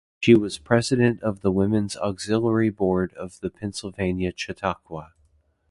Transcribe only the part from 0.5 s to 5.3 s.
President of the women's auxiliary board of the Pennsylvania Chautauqua.